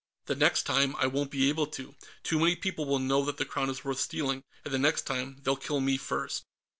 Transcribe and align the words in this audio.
"The 0.25 0.33
next 0.35 0.63
time, 0.63 0.95
I 0.95 1.05
won't 1.05 1.29
be 1.29 1.47
able 1.49 1.67
to. 1.67 1.93
Too 2.23 2.39
many 2.39 2.55
people 2.55 2.85
will 2.85 2.97
know 2.97 3.23
that 3.25 3.37
the 3.37 3.45
Crown 3.45 3.69
is 3.69 3.83
worth 3.85 3.99
stealing, 3.99 4.43
and 4.65 4.73
the 4.73 4.79
next 4.79 5.03
time, 5.03 5.37
they'll 5.43 5.55
kill 5.55 5.79
me 5.79 5.95
first." 5.97 6.41